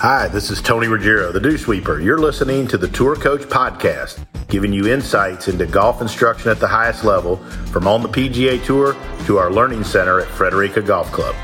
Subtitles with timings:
[0.00, 2.00] Hi, this is Tony Ruggiero, the Dew Sweeper.
[2.00, 6.66] You're listening to the Tour Coach Podcast, giving you insights into golf instruction at the
[6.66, 7.36] highest level
[7.70, 11.34] from on the PGA Tour to our learning center at Frederica Golf Club.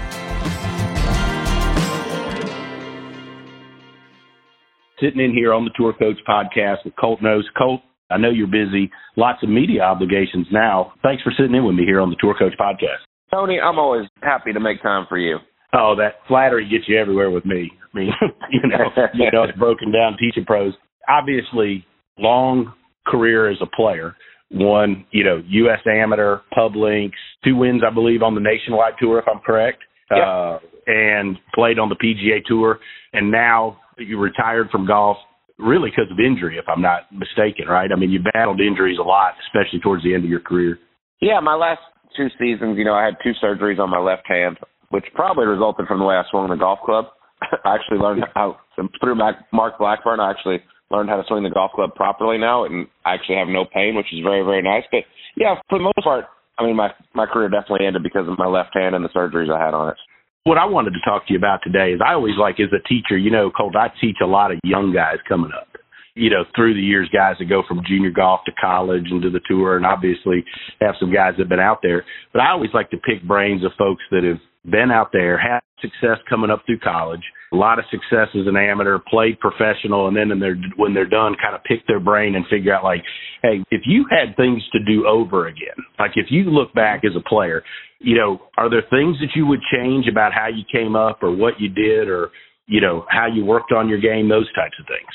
[5.03, 7.53] Sitting in here on the Tour Coach Podcast with Colt Knost.
[7.59, 10.95] Colt, I know you're busy, lots of media obligations now.
[11.03, 13.05] Thanks for sitting in with me here on the Tour Coach Podcast.
[13.31, 15.41] Tony, I'm always happy to make time for you.
[15.73, 17.71] Oh, that flattery gets you everywhere with me.
[17.95, 18.11] I mean,
[18.51, 20.75] you know, you know, it's broken down teaching pros.
[21.09, 21.85] Obviously,
[22.19, 22.73] long
[23.07, 24.17] career as a player.
[24.51, 25.81] Won, you know, U.S.
[25.87, 29.79] Amateur, Pub Links, two wins, I believe, on the Nationwide Tour, if I'm correct.
[30.11, 30.23] Yeah.
[30.23, 32.79] Uh, and played on the PGA Tour,
[33.13, 35.17] and now you retired from golf
[35.59, 37.91] really because of injury, if I'm not mistaken, right?
[37.91, 40.79] I mean, you battled injuries a lot, especially towards the end of your career.
[41.21, 41.81] Yeah, my last
[42.17, 44.59] two seasons, you know, I had two surgeries on my left hand,
[44.97, 47.13] which probably resulted from the way I swung the golf club.
[47.69, 48.57] I actually learned how
[48.99, 49.15] through
[49.53, 50.21] Mark Blackburn.
[50.21, 53.49] I actually learned how to swing the golf club properly now, and I actually have
[53.53, 54.85] no pain, which is very very nice.
[54.91, 55.05] But
[55.37, 56.25] yeah, for the most part,
[56.59, 59.53] I mean, my my career definitely ended because of my left hand and the surgeries
[59.53, 60.01] I had on it.
[60.45, 62.81] What I wanted to talk to you about today is I always like as a
[62.89, 65.69] teacher, you know, Colt, I teach a lot of young guys coming up.
[66.15, 69.29] You know, through the years, guys that go from junior golf to college and to
[69.29, 70.43] the tour, and obviously
[70.81, 72.07] have some guys that have been out there.
[72.33, 75.61] But I always like to pick brains of folks that have been out there, had
[75.81, 77.23] success coming up through college,
[77.53, 81.09] a lot of success as an amateur, played professional, and then in their, when they're
[81.09, 83.03] done, kind of pick their brain and figure out like,
[83.43, 87.13] hey, if you had things to do over again, like if you look back as
[87.17, 87.63] a player,
[88.01, 91.35] you know, are there things that you would change about how you came up or
[91.35, 92.31] what you did or,
[92.67, 95.09] you know, how you worked on your game, those types of things?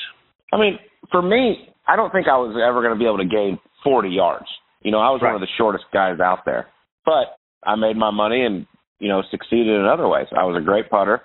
[0.52, 0.78] I mean,
[1.10, 4.08] for me, I don't think I was ever going to be able to gain 40
[4.08, 4.46] yards.
[4.82, 5.32] You know, I was Right.
[5.32, 6.66] one of the shortest guys out there,
[7.04, 8.66] but I made my money and
[9.02, 10.28] you know succeeded in other ways.
[10.30, 11.20] I was a great putter,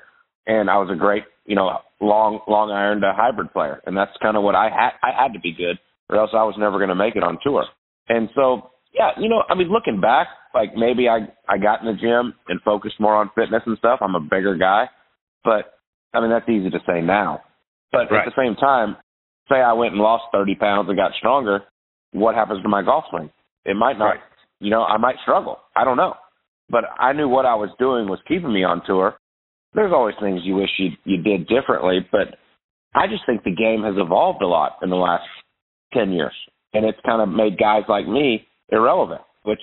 [0.48, 1.70] and I was a great you know
[2.02, 4.98] long long iron to uh, hybrid player, and that's kind of what I had.
[5.04, 5.78] I had to be good,
[6.10, 7.66] or else I was never going to make it on tour.
[8.10, 11.86] And so, yeah, you know, I mean, looking back, like maybe I I got in
[11.86, 14.00] the gym and focused more on fitness and stuff.
[14.02, 14.90] I'm a bigger guy,
[15.44, 15.78] but
[16.14, 17.44] I mean that's easy to say now.
[17.92, 18.26] But Right.
[18.26, 18.98] at the same time,
[19.50, 21.64] say I went and lost 30 pounds and got stronger,
[22.12, 23.30] what happens to my golf swing?
[23.66, 24.20] It might not, Right.
[24.60, 25.60] you know, I might struggle.
[25.76, 26.16] I don't know.
[26.70, 29.18] But I knew what I was doing was keeping me on tour.
[29.74, 32.36] There's always things you wish you you did differently, but
[32.96, 35.28] I just think the game has evolved a lot in the last
[35.94, 36.34] 10 years.
[36.74, 39.62] And it's kind of made guys like me irrelevant, which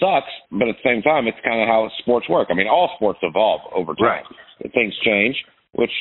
[0.00, 2.48] sucks, but at the same time, it's kind of how sports work.
[2.50, 4.04] I mean, all sports evolve over time.
[4.06, 4.72] Right.
[4.72, 5.36] Things change,
[5.72, 5.92] which,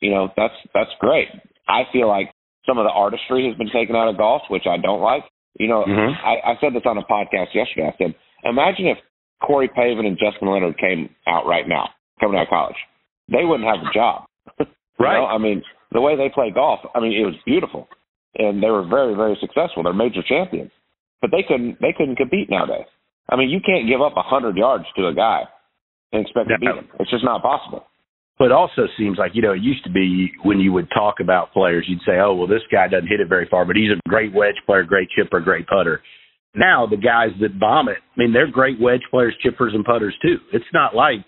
[0.00, 1.28] you know, that's that's great.
[1.68, 2.30] I feel like
[2.66, 5.24] some of the artistry has been taken out of golf, which I don't like.
[5.58, 6.14] You know, Mhm.
[6.22, 7.88] I, I said this on a podcast yesterday.
[7.92, 8.14] I said,
[8.44, 8.98] imagine if
[9.42, 11.90] Corey Pavin and Justin Leonard came out right now,
[12.20, 12.76] coming out of college.
[13.28, 14.24] They wouldn't have a job.
[14.96, 15.18] Right.
[15.18, 17.88] know, I mean, the way they play golf, I mean, it was beautiful,
[18.38, 19.82] and they were very, very successful.
[19.82, 20.70] They're major champions,
[21.20, 22.86] but they couldn't they couldn't compete nowadays.
[23.28, 25.42] I mean, you can't give up a hundred yards to a guy
[26.12, 26.88] and expect to beat him.
[27.00, 27.86] It's just not possible.
[28.38, 31.16] But it also seems like, you know, it used to be when you would talk
[31.20, 33.90] about players, you'd say, oh, well, this guy doesn't hit it very far, but he's
[33.90, 36.02] a great wedge player, great chipper, great putter.
[36.54, 40.14] Now, the guys that bomb it, I mean, they're great wedge players, chippers, and putters,
[40.22, 40.36] too.
[40.52, 41.24] It's not like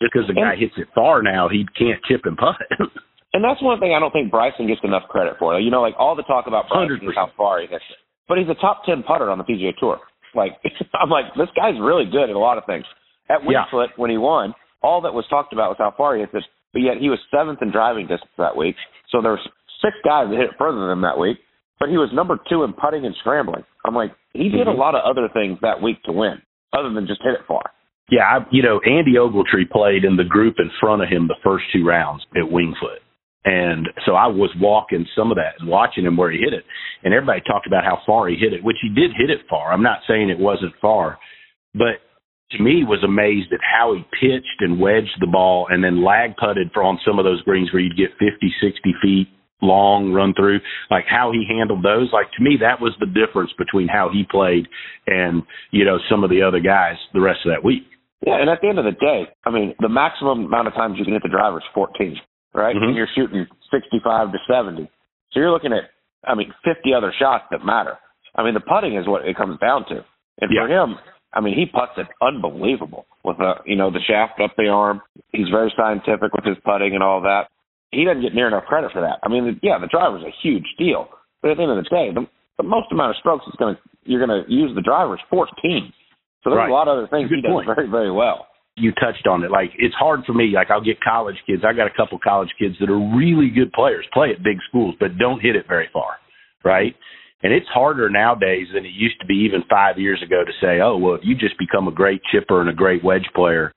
[0.00, 2.56] just because a guy hits it far now, he can't chip and putt.
[3.32, 5.54] And that's one thing I don't think Bryson gets enough credit for.
[5.60, 7.14] You know, like all the talk about Bryson 100%.
[7.14, 7.96] how far he hits it,
[8.26, 10.00] but he's a top ten putter on the PGA Tour.
[10.34, 10.58] Like
[11.00, 12.84] I'm like this guy's really good at a lot of things.
[13.30, 13.62] At Yeah.
[13.72, 14.52] Wingfoot when he won,
[14.82, 16.42] all that was talked about was how far he hits it,
[16.72, 18.74] but yet he was seventh in driving distance that week.
[19.14, 19.46] So there was
[19.80, 21.38] six guys that hit it further than him that week,
[21.80, 23.64] but he was number two in putting and scrambling.
[23.84, 24.74] I'm like he did Mhm.
[24.74, 26.40] a lot of other things that week to win,
[26.72, 27.62] other than just hit it far.
[28.10, 31.36] yeah, I, you know, Andy Ogletree played in the group in front of him the
[31.44, 32.98] first two rounds at Wingfoot.
[33.44, 36.64] And so I was walking some of that and watching him where he hit it.
[37.04, 39.72] And everybody talked about how far he hit it, which he did hit it far.
[39.72, 41.18] I'm not saying it wasn't far,
[41.72, 42.02] but
[42.50, 46.36] to me was amazed at how he pitched and wedged the ball and then lag
[46.36, 49.28] putted for on some of those greens where you'd get 50, 60 feet
[49.62, 50.60] long run through,
[50.90, 52.12] like how he handled those.
[52.12, 54.66] Like to me, that was the difference between how he played
[55.06, 57.84] and, you know, some of the other guys the rest of that week.
[58.26, 60.96] Yeah, and at the end of the day, I mean, the maximum amount of times
[60.98, 62.20] you can hit the driver is 14,
[62.52, 62.76] right?
[62.76, 62.82] Mhm.
[62.82, 64.88] And you're shooting 65 to 70.
[65.30, 65.90] So you're looking at,
[66.24, 67.96] I mean, 50 other shots that matter.
[68.36, 70.04] I mean, the putting is what it comes down to.
[70.40, 70.98] And for him,
[71.32, 75.00] I mean, he puts it unbelievable with a, you know, the shaft up the arm.
[75.32, 77.48] He's very scientific with his putting and all that.
[77.92, 79.18] He doesn't get near enough credit for that.
[79.22, 81.08] I mean, yeah, the driver's a huge deal,
[81.42, 82.26] but at the end of the day, the,
[82.58, 85.20] the most amount of strokes is going to you're going to use the driver is
[85.28, 85.92] 14.
[86.42, 86.70] So there's Right.
[86.70, 87.66] a lot of other things Good he does point.
[87.66, 88.46] very, very well.
[88.76, 89.50] you touched on it.
[89.50, 90.52] Like it's hard for me.
[90.54, 91.62] Like I'll get college kids.
[91.66, 94.94] I got a couple college kids that are really good players, play at big schools,
[94.98, 96.16] but don't hit it very far,
[96.64, 96.94] right?
[97.42, 100.80] And it's harder nowadays than it used to be even five years ago to say,
[100.80, 103.72] oh, well, if you just become a great chipper and a great wedge player,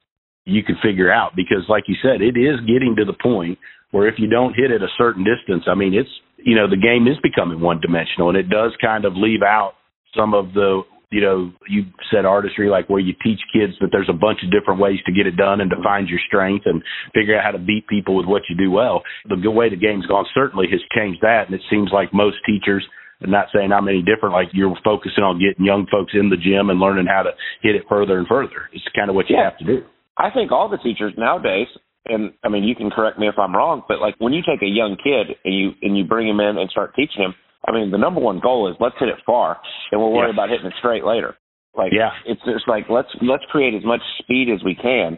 [0.45, 1.31] you can figure out.
[1.35, 3.57] Because, like you said, it is getting to the point
[3.93, 6.81] where if you don't hit it a certain distance, I mean, it's, you know, the
[6.81, 9.73] game is becoming one dimensional and it does kind of leave out
[10.17, 10.81] some of the
[11.13, 14.49] you know, you said artistry, like where you teach kids that there's a bunch of
[14.49, 16.81] different ways to get it done and to find your strength and
[17.13, 19.03] figure out how to beat people with what you do well.
[19.29, 21.45] The good way the game's gone certainly has changed that.
[21.45, 22.83] And it seems like most teachers,
[23.21, 26.37] I'm not saying I'm any different, like you're focusing on getting young folks in the
[26.37, 28.73] gym and learning how to hit it further and further.
[28.73, 29.53] It's kind of what you yeah.
[29.53, 29.85] have to do.
[30.17, 31.67] I think all the teachers nowadays,
[32.05, 34.61] and I mean, you can correct me if I'm wrong, but like when you take
[34.61, 37.33] a young kid and you and you bring him in and start teaching him,
[37.67, 39.59] I mean, the number one goal is let's hit it far,
[39.91, 40.33] and we'll worry yeah.
[40.33, 41.35] about hitting it straight later.
[41.75, 45.17] Like, yeah, it's just like let's let's create as much speed as we can,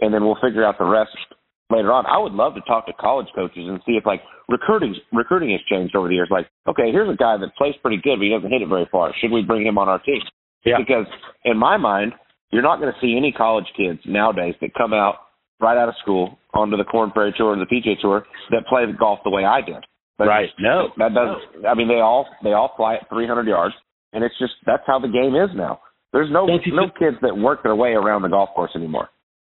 [0.00, 1.16] and then we'll figure out the rest
[1.70, 2.06] later on.
[2.06, 5.60] I would love to talk to college coaches and see if like recruiting recruiting has
[5.70, 6.28] changed over the years.
[6.30, 8.88] Like, okay, here's a guy that plays pretty good, but he doesn't hit it very
[8.92, 9.12] far.
[9.20, 10.20] Should we bring him on our team?
[10.64, 10.76] Yeah.
[10.78, 11.06] Because
[11.44, 12.12] in my mind,
[12.52, 15.25] you're not going to see any college kids nowadays that come out
[15.60, 18.86] right out of school onto the Korn Ferry Tour or the PGA Tour that play
[18.86, 19.84] the golf the way I did.
[20.18, 20.48] But right.
[20.58, 20.88] No.
[20.96, 21.62] That doesn't.
[21.62, 21.68] No.
[21.68, 23.74] I mean, they all they all fly at 300 yards,
[24.12, 25.80] and it's just that's how the game is now.
[26.12, 29.08] There's no no kids that work their way around the golf course anymore.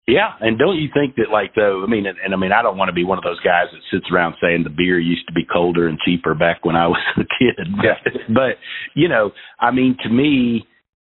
[0.09, 1.85] Yeah, and don't you think that like though?
[1.85, 3.67] I mean, and, and I mean, I don't want to be one of those guys
[3.71, 6.89] that sits around saying the beer used to be colder and cheaper back when I
[6.89, 7.69] was a kid.
[7.85, 8.01] Yeah.
[8.35, 8.57] but
[8.95, 10.67] you know, I mean, to me,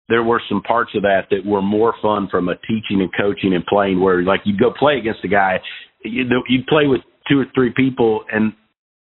[0.09, 3.53] there were some parts of that that were more fun from a teaching and coaching
[3.53, 5.59] and playing where like you'd go play against a guy,
[6.03, 8.53] you you'd play with two or three people and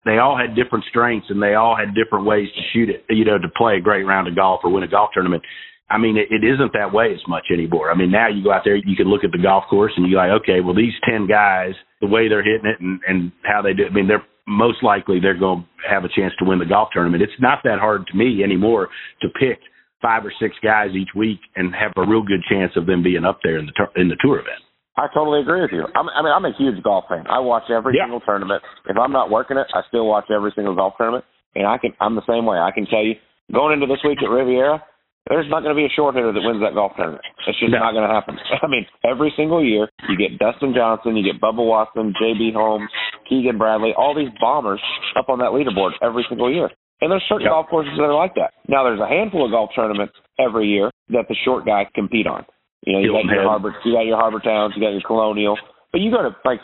[0.06, 3.26] they all had different strengths and they all had different ways to shoot it, you
[3.26, 5.42] know, to play a great round of golf or win a golf tournament.
[5.90, 7.92] I mean, it, it isn't that way as much anymore.
[7.92, 10.10] I mean, now you go out there, you can look at the golf course and
[10.10, 13.62] you're like, okay, well, these 10 guys, the way they're hitting it and, and how
[13.62, 16.60] they do, I mean, they're most likely they're going to have a chance to win
[16.60, 17.24] the golf tournament.
[17.24, 18.90] It's not that hard to me anymore
[19.22, 19.60] to pick
[20.04, 23.24] five or six guys each week and have a real good chance of them being
[23.24, 24.60] up there in the in the tour event.
[24.96, 25.88] I totally agree with you.
[25.96, 27.26] I'm, I mean, I'm a huge golf fan.
[27.26, 28.06] I watch every yeah.
[28.06, 28.62] single tournament.
[28.86, 31.26] If I'm not working it, I still watch every single golf tournament.
[31.56, 32.58] And I can, I'm the same way.
[32.58, 33.16] I can tell you,
[33.52, 34.84] going into this week at Riviera,
[35.30, 37.24] there's not going to be a short hitter that wins that golf tournament.
[37.48, 37.80] It's just no.
[37.80, 38.38] not going to happen.
[38.62, 42.52] I mean, every single year, you get Dustin Johnson, you get Bubba Watson, J.B.
[42.54, 42.90] Holmes,
[43.28, 44.82] Keegan Bradley, all these bombers
[45.18, 46.70] up on that leaderboard every single year.
[47.04, 47.52] And there's certain yep.
[47.52, 48.56] golf courses that are like that.
[48.72, 52.48] Now, there's a handful of golf tournaments every year that the short guys compete on.
[52.88, 55.58] You know, you got your Harbor, you got your Harbour Towns, you got your Colonial,
[55.92, 56.60] but you go to like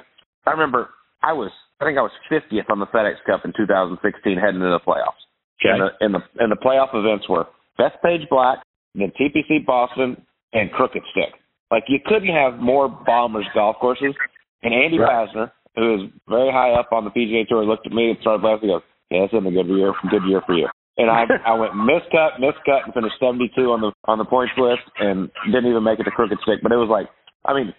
[0.48, 0.90] I remember
[1.24, 4.72] I was I think I was 50th on the FedEx Cup in 2016 heading into
[4.72, 5.20] the playoffs.
[5.60, 5.76] Okay.
[5.76, 7.46] And the and the and the playoff events were
[7.80, 8.60] Bethpage Black,
[8.96, 10.16] then TPC Boston,
[10.54, 11.36] and Crooked Stick.
[11.72, 14.16] Like you couldn't have more bombers golf courses.
[14.64, 15.28] And Andy right.
[15.28, 18.46] Pazder, who is very high up on the PGA Tour, looked at me and started
[18.46, 18.68] laughing.
[18.68, 20.68] He goes, "Yeah, it's been a good year, good year for you."
[21.00, 24.84] and I I went miscut, miscut, and finished 72 on the on the points list,
[25.00, 26.60] and didn't even make it to crooked stick.
[26.62, 27.08] But it was like,
[27.46, 27.74] I mean,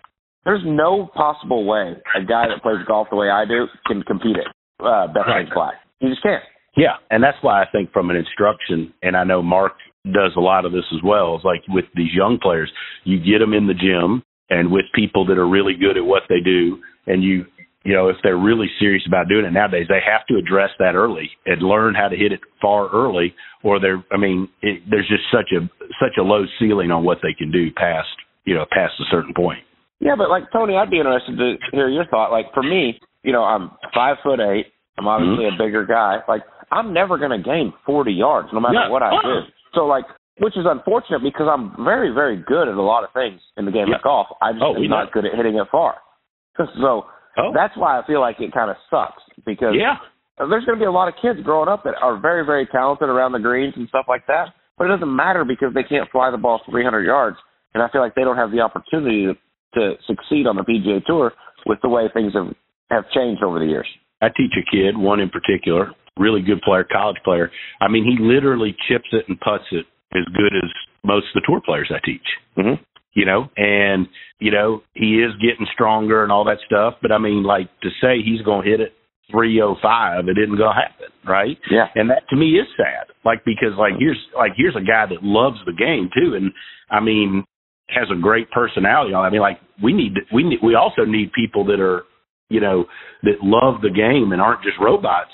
[0.44, 4.36] there's no possible way a guy that plays golf the way I do can compete
[4.36, 4.48] at
[4.84, 5.46] uh, Best right.
[5.54, 5.74] Black.
[6.00, 6.42] You just can't.
[6.76, 9.72] Yeah, and that's why I think from an instruction, and I know Mark
[10.06, 11.36] does a lot of this as well.
[11.36, 12.70] Is like with these young players,
[13.04, 16.22] you get them in the gym and with people that are really good at what
[16.28, 17.44] they do, and you
[17.84, 20.94] you know, if they're really serious about doing it nowadays, they have to address that
[20.94, 25.08] early and learn how to hit it far early, or they're, I mean, it, there's
[25.08, 25.64] just such a
[25.98, 28.08] such a low ceiling on what they can do past,
[28.44, 29.60] you know, past a certain point.
[30.00, 32.30] Yeah, but like Tony, I'd be interested to hear your thought.
[32.30, 34.72] Like for me, you know, I'm five foot eight.
[34.98, 35.60] I'm obviously mm-hmm.
[35.60, 36.20] a bigger guy.
[36.28, 38.90] Like I'm never going to gain 40 yards, no matter yeah.
[38.90, 39.40] what I do.
[39.74, 40.04] So like,
[40.38, 43.72] which is unfortunate because I'm very, very good at a lot of things in the
[43.72, 43.96] game yeah.
[43.96, 44.28] of golf.
[44.40, 45.96] I just oh, am not good at hitting it far.
[46.82, 47.06] So
[47.38, 47.52] Oh.
[47.54, 49.96] That's why I feel like it kind of sucks because yeah.
[50.38, 53.08] there's going to be a lot of kids growing up that are very, very talented
[53.08, 54.54] around the greens and stuff like that.
[54.76, 57.36] But it doesn't matter because they can't fly the ball 300 yards,
[57.74, 59.34] and I feel like they don't have the opportunity to,
[59.74, 61.32] to succeed on the PGA Tour
[61.66, 62.54] with the way things have
[62.90, 63.86] have changed over the years.
[64.20, 67.50] I teach a kid, one in particular, really good player, college player.
[67.80, 70.68] I mean, he literally chips it and puts it as good as
[71.04, 72.26] most of the tour players I teach.
[72.58, 72.82] Mm-hmm
[73.14, 74.06] you know, and
[74.38, 76.94] you know he is getting stronger and all that stuff.
[77.02, 78.92] But I mean, like to say he's going to hit it
[79.30, 81.56] 305, it isn't going to happen, right?
[81.70, 81.86] Yeah.
[81.94, 85.22] And that to me is sad, like because like here's like here's a guy that
[85.22, 86.52] loves the game too, and
[86.90, 87.44] I mean
[87.88, 89.14] has a great personality.
[89.14, 92.04] I mean, like we need we need we also need people that are
[92.48, 92.84] you know
[93.22, 95.30] that love the game and aren't just robots,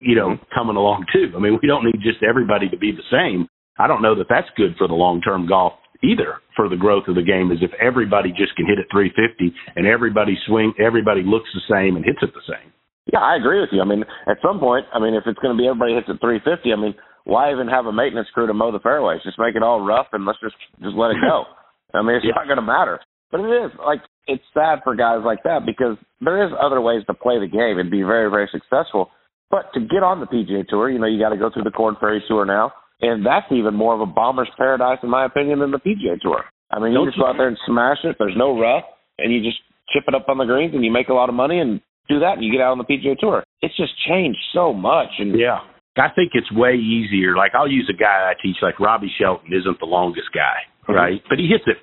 [0.00, 0.54] you know, mm-hmm.
[0.54, 1.32] coming along too.
[1.36, 3.48] I mean, we don't need just everybody to be the same.
[3.78, 5.72] I don't know that that's good for the long term golf
[6.04, 9.54] either for the growth of the game is if everybody just can hit it 350
[9.76, 12.70] and everybody swing, everybody looks the same and hits it the same.
[13.12, 13.82] Yeah, I agree with you.
[13.82, 16.20] I mean, at some point, I mean, if it's going to be everybody hits at
[16.20, 16.94] 350, I mean,
[17.24, 19.20] why even have a maintenance crew to mow the fairways?
[19.24, 21.44] Just make it all rough and let's just just let it go.
[21.92, 22.36] I mean, it's yeah.
[22.36, 23.00] not going to matter.
[23.30, 27.02] But it is like it's sad for guys like that because there is other ways
[27.06, 29.10] to play the game and be very very successful.
[29.50, 31.70] But to get on the PGA Tour, you know, you got to go through the
[31.70, 35.60] Korn Ferry Tour now, and that's even more of a bomber's paradise, in my opinion,
[35.60, 36.44] than the PGA Tour.
[36.70, 38.16] I mean, you just go out there and smash it.
[38.18, 38.84] There's no rough,
[39.18, 39.58] and you just
[39.92, 42.20] chip it up on the greens, and you make a lot of money, and do
[42.20, 43.44] that, and you get out on the PGA Tour.
[43.62, 45.60] It's just changed so much, and yeah.
[45.96, 47.36] I think it's way easier.
[47.36, 50.92] Like I'll use a guy I teach, like Robbie Shelton isn't the longest guy, mm-hmm.
[50.92, 51.22] right?
[51.28, 51.78] But he hits it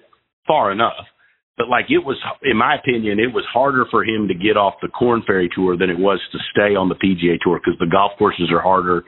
[0.45, 1.07] far enough.
[1.57, 4.75] But like it was, in my opinion, it was harder for him to get off
[4.81, 7.91] the Korn Ferry Tour than it was to stay on the PGA Tour because the
[7.91, 9.03] golf courses are harder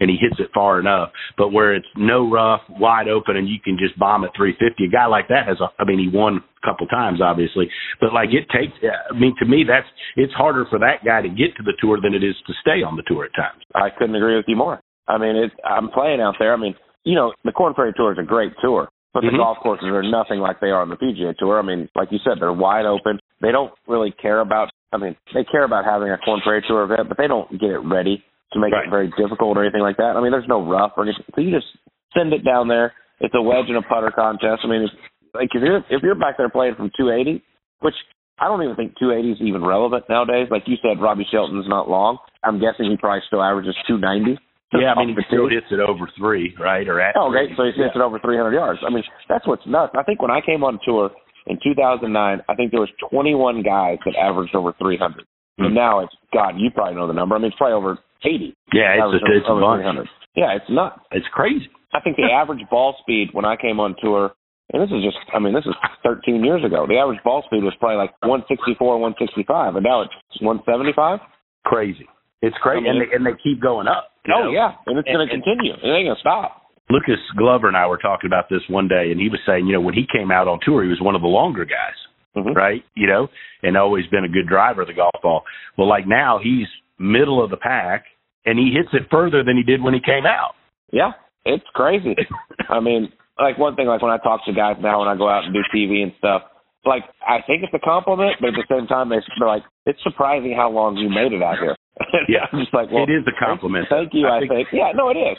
[0.00, 1.10] and he hits it far enough.
[1.36, 4.88] But where it's no rough, wide open, and you can just bomb at 350, a
[4.88, 7.68] guy like that has, a, I mean, he won a couple times, obviously,
[8.00, 9.86] but like it takes, I mean, to me, that's,
[10.16, 12.82] it's harder for that guy to get to the tour than it is to stay
[12.82, 13.62] on the tour at times.
[13.74, 14.80] I couldn't agree with you more.
[15.06, 16.52] I mean, it, I'm playing out there.
[16.52, 16.74] I mean,
[17.04, 19.38] you know, the Korn Ferry Tour is a great tour, but the mm-hmm.
[19.38, 21.58] golf courses are nothing like they are on the PGA Tour.
[21.58, 23.18] I mean, like you said, they're wide open.
[23.40, 24.68] They don't really care about.
[24.92, 27.70] I mean, they care about having a Korn Ferry Tour event, but they don't get
[27.70, 28.86] it ready to make right.
[28.86, 30.16] it very difficult or anything like that.
[30.16, 31.24] I mean, there's no rough or anything.
[31.34, 31.68] So you just
[32.16, 32.92] send it down there.
[33.20, 34.62] It's a wedge and a putter contest.
[34.64, 34.94] I mean, it's,
[35.34, 37.42] like if you're if you're back there playing from 280,
[37.80, 37.94] which
[38.38, 40.48] I don't even think 280 is even relevant nowadays.
[40.50, 42.18] Like you said, Robbie Shelton's not long.
[42.42, 44.40] I'm guessing he probably still averages 290.
[44.72, 46.86] Yeah, I mean, he still hits it over three, right?
[46.86, 48.02] Or at oh, okay, so he hits yeah.
[48.02, 48.80] it over 300 yards.
[48.84, 49.94] I mean, that's what's nuts.
[49.96, 51.10] I think when I came on tour
[51.46, 55.24] in 2009, I think there was 21 guys that averaged over 300.
[55.24, 55.64] Mm-hmm.
[55.64, 57.34] And now it's God, you probably know the number.
[57.34, 58.54] I mean, it's probably over 80.
[58.72, 60.08] Yeah, it's a, it's over, a bunch.
[60.36, 61.00] Yeah, it's nuts.
[61.12, 61.68] It's crazy.
[61.92, 64.32] I think the average ball speed when I came on tour,
[64.72, 66.86] and this is just, I mean, this is 13 years ago.
[66.86, 71.20] The average ball speed was probably like 164, 165, and now it's 175.
[71.64, 72.06] Crazy.
[72.40, 74.14] It's crazy, I mean, and they, and they keep going up.
[74.28, 74.50] Oh know?
[74.52, 75.74] yeah, and it's going to continue.
[75.74, 76.68] It ain't going to stop.
[76.90, 79.72] Lucas Glover and I were talking about this one day, and he was saying, you
[79.72, 81.98] know, when he came out on tour, he was one of the longer guys,
[82.36, 82.56] mm-hmm.
[82.56, 82.82] right?
[82.94, 83.28] You know,
[83.62, 85.42] and always been a good driver of the golf ball.
[85.76, 86.66] Well, like now he's
[86.98, 88.04] middle of the pack,
[88.44, 90.54] and he hits it further than he did when he came out.
[90.92, 91.12] Yeah,
[91.44, 92.16] it's crazy.
[92.68, 95.28] I mean, like one thing, like when I talk to guys now, when I go
[95.28, 96.42] out and do TV and stuff,
[96.84, 100.54] like I think it's a compliment, but at the same time, they're like, it's surprising
[100.56, 101.76] how long you made it out here.
[102.28, 103.86] yeah, I'm just like, well, it is a compliment.
[103.90, 104.26] Thank, you.
[104.26, 104.52] I, I think.
[104.52, 104.68] think.
[104.72, 105.36] Yeah, no, it is.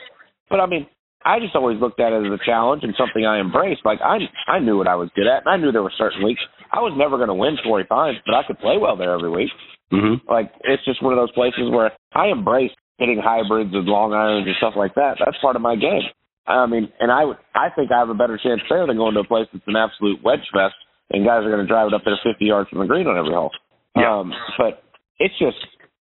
[0.50, 0.88] But I mean,
[1.24, 3.82] I just always looked at it as a challenge and something I embraced.
[3.84, 6.24] Like I, I knew what I was good at, and I knew there were certain
[6.24, 9.14] weeks I was never going to win Torrey Pines, but I could play well there
[9.14, 9.50] every week.
[9.92, 10.28] Mm-hmm.
[10.30, 14.46] Like it's just one of those places where I embrace hitting hybrids and long irons
[14.46, 15.18] and stuff like that.
[15.18, 16.06] That's part of my game.
[16.46, 19.14] I mean, and I would, I think I have a better chance there than going
[19.14, 20.78] to a place that's an absolute wedge fest
[21.12, 23.18] and guys are going to drive it up there 50 yards from the green on
[23.18, 23.52] every hole.
[23.96, 24.20] Yeah.
[24.22, 24.84] Um, but
[25.18, 25.58] it's just,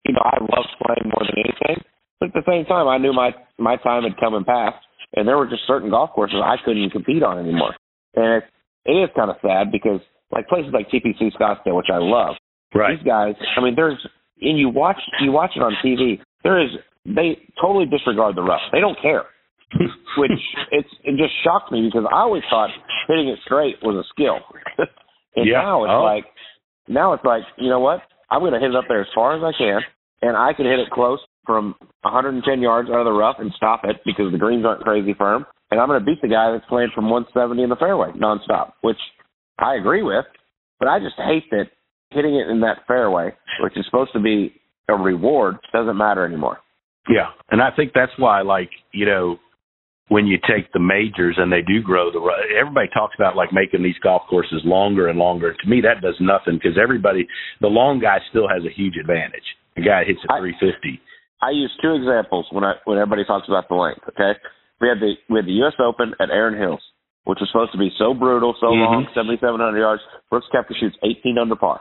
[0.07, 1.85] you know, I love playing more than anything.
[2.19, 4.85] But at the same time, I knew my my time had come and passed,
[5.16, 7.75] and there were just certain golf courses I couldn't compete on anymore.
[8.14, 8.45] And it
[8.85, 10.00] it is kind of sad because
[10.32, 12.37] like places like TPC Scottsdale, which I love,
[12.75, 12.99] right?
[12.99, 13.99] These guys, I mean, there's
[14.40, 16.20] and you watch you watch it on TV.
[16.42, 16.70] There is
[17.04, 18.60] they totally disregard the rough.
[18.72, 19.25] They don't care,
[20.18, 20.30] which
[20.70, 22.70] it's it just shocked me because I always thought
[23.08, 24.38] hitting it straight was a skill,
[25.37, 25.62] and yeah.
[25.62, 26.02] now it's oh.
[26.02, 26.25] like
[26.88, 29.37] now it's like you know what I'm going to hit it up there as far
[29.37, 29.80] as I can,
[30.22, 33.82] and I can hit it close from 110 yards out of the rough and stop
[33.84, 36.68] it because the greens aren't crazy firm, and I'm going to beat the guy that's
[36.68, 38.99] playing from 170 in the fairway nonstop, which
[39.60, 40.24] I agree with,
[40.78, 41.66] but I just hate that
[42.10, 44.54] hitting it in that fairway, which is supposed to be
[44.88, 46.58] a reward, doesn't matter anymore.
[47.08, 49.38] Yeah, and I think that's why, like you know,
[50.08, 52.20] when you take the majors and they do grow the
[52.58, 55.54] everybody talks about like making these golf courses longer and longer.
[55.54, 57.26] To me, that does nothing because everybody,
[57.60, 59.46] the long guy still has a huge advantage.
[59.76, 61.00] The guy hits at 350.
[61.42, 64.02] I use two examples when I when everybody talks about the length.
[64.10, 64.38] Okay,
[64.80, 65.74] we had the we had the U.S.
[65.78, 66.82] Open at Erin Hills
[67.24, 69.04] which was supposed to be so brutal, so mm-hmm.
[69.04, 70.02] long, 7,700 yards.
[70.30, 71.80] Brooks Koepka shoots 18 under par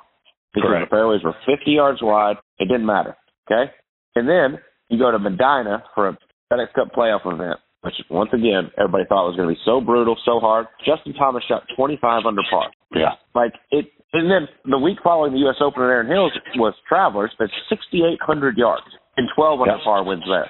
[0.53, 0.89] because Correct.
[0.89, 2.37] the fairways were 50 yards wide.
[2.59, 3.15] It didn't matter.
[3.49, 3.71] Okay,
[4.15, 6.17] and then you go to Medinah for a
[6.51, 10.17] FedEx Cup playoff event, which once again everybody thought was going to be so brutal,
[10.25, 10.67] so hard.
[10.85, 12.69] Justin Thomas shot 25 under par.
[12.93, 13.85] Yeah, like it.
[14.11, 15.61] And then the week following the U.S.
[15.61, 18.85] Open at Erin Hills was Travelers at 6,800 yards
[19.17, 20.49] and 12 under par wins there.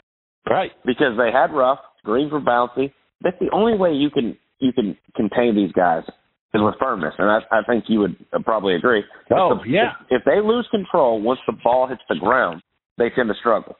[0.49, 2.93] Right, because they had rough, greens were bouncy.
[3.21, 6.03] That's the only way you can you can contain these guys
[6.53, 9.03] is with firmness, and I, I think you would uh, probably agree.
[9.31, 9.91] Oh, if the, yeah.
[10.09, 12.61] If, if they lose control once the ball hits the ground,
[12.97, 13.75] they tend to struggle.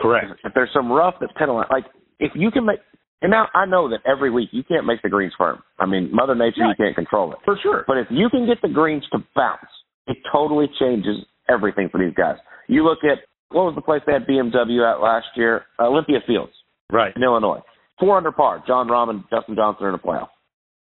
[0.00, 0.26] Correct.
[0.44, 1.84] If there's some rough that's penalized, like
[2.18, 2.80] if you can make
[3.22, 5.62] And now I know that every week you can't make the greens firm.
[5.78, 6.74] I mean, Mother Nature, right.
[6.76, 7.38] you can't control it.
[7.44, 7.84] For sure.
[7.86, 9.60] But if you can get the greens to bounce,
[10.06, 11.16] it totally changes
[11.48, 12.36] everything for these guys.
[12.68, 13.18] You look at
[13.50, 15.62] what was the place they had BMW at last year?
[15.80, 16.52] Olympia Fields.
[16.92, 17.14] Right.
[17.16, 17.60] In Illinois.
[18.00, 18.62] Four under par.
[18.66, 20.28] Jon Rahm and Dustin Johnson in a playoff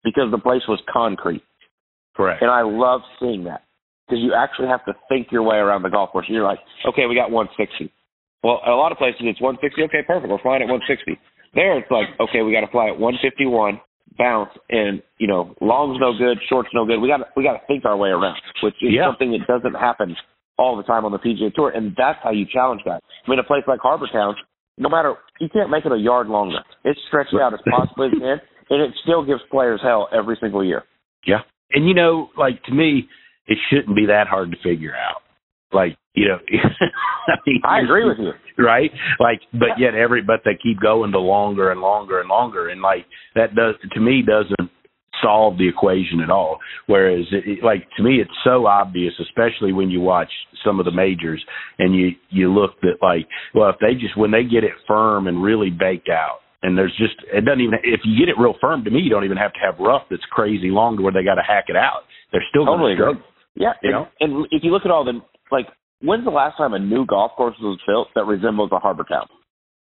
[0.05, 1.43] because the place was concrete.
[2.17, 2.43] Correct.
[2.43, 3.63] And I love seeing that
[4.07, 6.27] because you actually have to think your way around the golf course.
[6.29, 7.93] You're like, okay, we got 160.
[8.43, 9.83] Well, a lot of places it's 160.
[9.91, 10.31] Okay, perfect.
[10.31, 11.19] We're flying at 160.
[11.55, 13.81] There it's like, okay, we got to fly at 151,
[14.19, 17.01] bounce, and you know, long's no good, short's no good.
[17.01, 19.09] We got we got to think our way around, which is yeah.
[19.09, 20.15] something that doesn't happen
[20.59, 23.01] all the time on the PGA Tour, and that's how you challenge guys.
[23.27, 24.37] I mean, a place like Harbour Town,
[24.79, 26.61] no matter you can't make it a yard longer.
[26.87, 28.39] It's stretched out as possibly as can,
[28.71, 30.85] and it still gives players hell every single year.
[31.27, 31.41] Yeah,
[31.73, 33.09] and you know, like to me,
[33.49, 35.23] it shouldn't be that hard to figure out.
[35.73, 36.39] Like you know,
[37.29, 38.33] I, mean, I agree with you.
[38.63, 38.91] Right?
[39.19, 42.81] Like, but yet every but they keep going to longer and longer and longer, and
[42.81, 44.71] like that does to me doesn't
[45.23, 46.59] solve the equation at all.
[46.87, 50.31] Whereas, it, like to me, it's so obvious, especially when you watch
[50.65, 51.45] some of the majors
[51.79, 55.27] and you you look at like, well, if they just when they get it firm
[55.27, 58.55] and really baked out, and there's just it doesn't even if you get it real
[58.61, 61.13] firm to me, you don't even have to have rough that's crazy long to where
[61.13, 62.05] they got to hack it out.
[62.33, 63.37] They're still totally going to struggle.
[63.57, 64.09] Yeah, you know.
[64.21, 65.21] And if you look at all the
[65.51, 65.67] like,
[66.03, 69.27] when's the last time a new golf course was built that resembles a Harbour Town?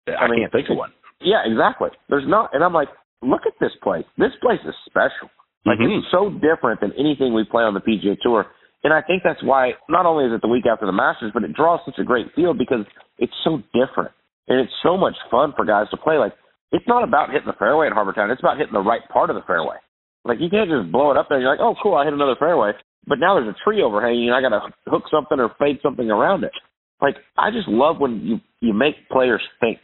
[0.08, 0.92] I, I mean, can't think of one.
[1.22, 1.90] Yeah, exactly.
[2.10, 2.90] There's not, and I'm like,
[3.22, 4.06] look at this place.
[4.18, 5.32] This place is special.
[5.66, 6.04] Like mm-hmm.
[6.04, 8.46] it's so different than anything we play on the PGA Tour.
[8.84, 11.44] And I think that's why not only is it the week after the Masters, but
[11.44, 12.84] it draws such a great field because
[13.18, 14.12] it's so different
[14.50, 16.18] and it's so much fun for guys to play.
[16.18, 16.34] Like
[16.74, 19.30] it's not about hitting the fairway at Harbour Town; it's about hitting the right part
[19.30, 19.78] of the fairway.
[20.26, 21.38] Like you can't just blow it up there.
[21.38, 22.72] And you're like, oh, cool, I hit another fairway,
[23.08, 26.10] but now there's a tree overhanging, and I got to hook something or fade something
[26.10, 26.54] around it.
[27.02, 29.80] Like I just love when you you make players think.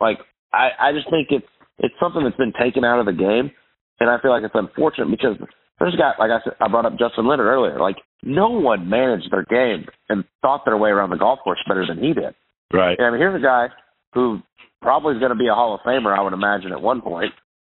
[0.00, 0.18] Like
[0.52, 3.52] I I just think it's it's something that's been taken out of the game
[4.00, 5.36] and I feel like it's unfortunate because
[5.78, 7.78] there's a guy, like I said, I brought up Justin Leonard earlier.
[7.80, 11.86] Like, no one managed their game and thought their way around the golf course better
[11.86, 12.34] than he did.
[12.72, 12.98] Right.
[12.98, 13.68] And I mean, here's a guy
[14.14, 14.40] who
[14.82, 17.32] probably is going to be a Hall of Famer, I would imagine, at one point.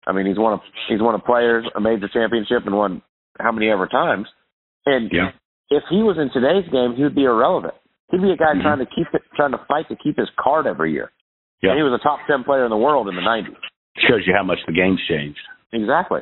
[0.07, 3.03] I mean, he's won a he's won a players a major championship and won
[3.39, 4.27] how many ever times.
[4.87, 5.31] And yeah.
[5.69, 7.75] if he was in today's game, he would be irrelevant.
[8.11, 8.63] He'd be a guy mm-hmm.
[8.63, 11.13] trying to keep it, trying to fight to keep his card every year.
[11.63, 11.71] Yeah.
[11.71, 13.55] And he was a top ten player in the world in the '90s.
[14.09, 15.39] Shows you how much the game's changed.
[15.73, 16.21] Exactly.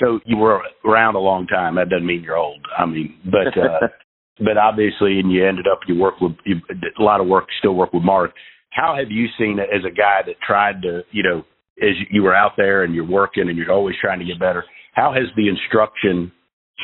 [0.00, 1.74] So you were around a long time.
[1.74, 2.64] That doesn't mean you're old.
[2.78, 3.88] I mean, but uh,
[4.38, 7.46] but obviously, and you ended up you work with you, a lot of work.
[7.58, 8.30] Still work with Mark.
[8.70, 11.44] How have you seen it as a guy that tried to, you know,
[11.82, 14.64] as you were out there and you're working and you're always trying to get better?
[14.94, 16.32] How has the instruction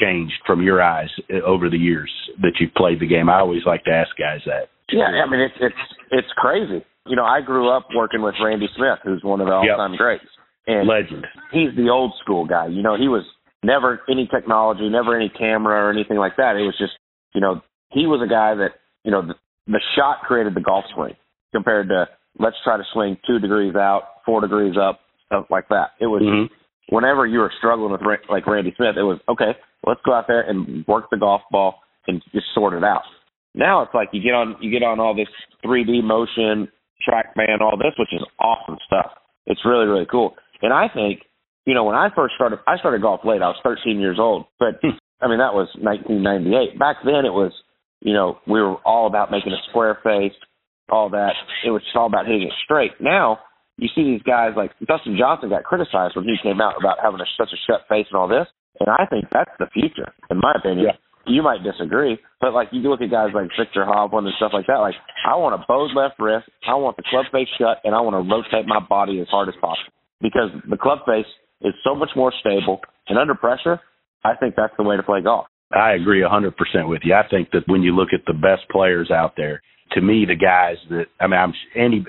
[0.00, 2.10] changed from your eyes uh, over the years
[2.42, 3.28] that you've played the game?
[3.28, 4.68] I always like to ask guys that.
[4.92, 6.84] Yeah, I mean it's it's it's crazy.
[7.06, 9.98] You know, I grew up working with Randy Smith, who's one of the all-time yep.
[9.98, 10.24] greats.
[10.66, 11.24] And Legend.
[11.52, 12.66] He's the old school guy.
[12.66, 13.24] You know, he was
[13.62, 16.56] never any technology, never any camera or anything like that.
[16.56, 16.94] It was just,
[17.34, 19.34] you know, he was a guy that, you know, the,
[19.68, 21.14] the shot created the golf swing
[21.52, 22.06] compared to
[22.38, 25.90] let's try to swing two degrees out, four degrees up, stuff like that.
[26.00, 26.94] It was mm-hmm.
[26.94, 29.58] whenever you were struggling with like Randy Smith, it was okay.
[29.86, 33.02] Let's go out there and work the golf ball and just sort it out.
[33.54, 35.28] Now it's like you get on you get on all this
[35.64, 36.68] 3D motion,
[37.08, 39.12] TrackMan, all this, which is awesome stuff.
[39.46, 40.34] It's really really cool.
[40.62, 41.20] And I think,
[41.66, 43.42] you know, when I first started, I started golf late.
[43.42, 44.96] I was 13 years old, but hmm.
[45.20, 46.78] I mean that was 1998.
[46.78, 47.52] Back then, it was,
[48.00, 50.36] you know, we were all about making a square face,
[50.88, 51.32] all that.
[51.64, 52.92] It was just all about hitting it straight.
[53.00, 53.40] Now
[53.76, 57.20] you see these guys like Dustin Johnson got criticized when he came out about having
[57.20, 58.48] a, such a shut face and all this,
[58.80, 60.92] and I think that's the future, in my opinion.
[60.92, 60.98] Yeah.
[61.26, 64.66] You might disagree, but like you look at guys like Viktor Hovland and stuff like
[64.68, 64.78] that.
[64.78, 64.94] Like
[65.26, 68.14] I want a bowed left wrist, I want the club face shut, and I want
[68.14, 69.90] to rotate my body as hard as possible
[70.22, 71.26] because the club face
[71.62, 73.80] is so much more stable and under pressure.
[74.24, 75.46] I think that's the way to play golf.
[75.74, 76.54] I agree 100%
[76.88, 77.14] with you.
[77.14, 80.36] I think that when you look at the best players out there, to me, the
[80.36, 82.04] guys that I mean, I'm any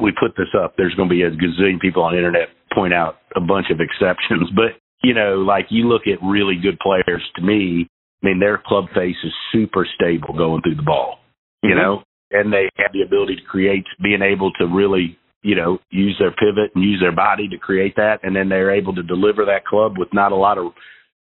[0.00, 0.74] we put this up.
[0.76, 3.80] There's going to be a gazillion people on the internet point out a bunch of
[3.80, 7.22] exceptions, but you know, like you look at really good players.
[7.36, 7.88] To me,
[8.22, 11.18] I mean, their club face is super stable going through the ball.
[11.62, 11.78] You mm-hmm.
[11.78, 16.16] know, and they have the ability to create, being able to really you know, use
[16.18, 19.44] their pivot and use their body to create that, and then they're able to deliver
[19.44, 20.72] that club with not a lot of,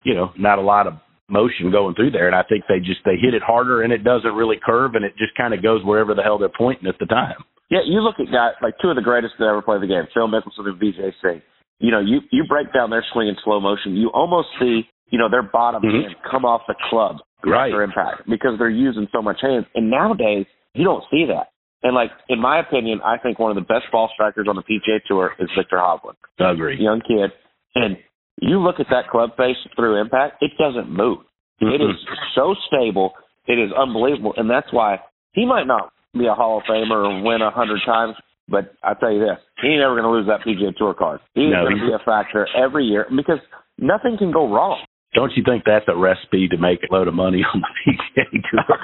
[0.05, 0.95] you know, not a lot of
[1.31, 2.27] motion going through there.
[2.27, 5.05] And I think they just they hit it harder, and it doesn't really curve, and
[5.05, 7.39] it just kind of goes wherever the hell they're pointing at the time.
[7.71, 10.05] Yeah, you look at guys like two of the greatest to ever play the game,
[10.13, 11.43] Phil Mickelson and Vijay Singh.
[11.79, 15.19] You know, you you break down their swing in slow motion, you almost see you
[15.19, 16.03] know their bottom mm-hmm.
[16.03, 17.17] hand come off the club
[17.47, 17.69] right.
[17.69, 19.67] after impact because they're using so much hands.
[19.75, 21.55] And nowadays you don't see that.
[21.83, 24.63] And like in my opinion, I think one of the best ball strikers on the
[24.63, 26.19] PGA Tour is Viktor Hovland.
[26.39, 26.77] Agree.
[26.79, 27.31] Young kid,
[27.75, 27.97] and
[28.41, 31.19] you look at that club face through impact, it doesn't move.
[31.63, 31.75] Mm-hmm.
[31.75, 31.97] It is
[32.35, 33.13] so stable.
[33.47, 35.01] It is unbelievable, and that's why
[35.33, 38.15] he might not be a Hall of Famer or win a hundred times.
[38.49, 41.21] But I tell you this, he ain't ever going to lose that PGA Tour card.
[41.35, 43.39] He's No, going to be a factor every year because
[43.79, 44.83] nothing can go wrong.
[45.15, 48.43] Don't you think that's a recipe to make a load of money on the PGA
[48.51, 48.77] Tour?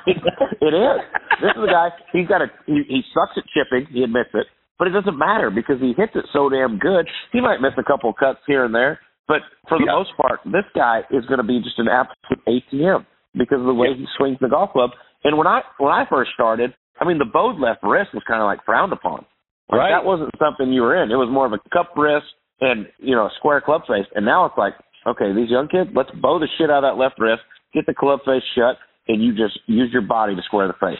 [0.60, 1.00] it is.
[1.42, 1.88] This is a guy.
[2.12, 2.46] He's got a.
[2.66, 3.86] He, he sucks at chipping.
[3.92, 4.46] He admits it,
[4.78, 7.08] but it doesn't matter because he hits it so damn good.
[7.32, 9.92] He might miss a couple cuts here and there, but for the Yeah.
[9.92, 13.74] most part, this guy is going to be just an absolute ATM because of the
[13.74, 14.90] way he swings the golf club.
[15.24, 18.40] And when I when I first started, I mean, the bowed left wrist was kind
[18.40, 19.24] of like frowned upon.
[19.68, 19.90] Like, Right.
[19.90, 21.10] That wasn't something you were in.
[21.10, 22.26] It was more of a cup wrist
[22.60, 24.06] and you know a square club face.
[24.14, 24.74] And now it's like,
[25.06, 27.42] okay, these young kids, let's bow the shit out of that left wrist,
[27.74, 30.98] get the club face shut, and you just use your body to square the face.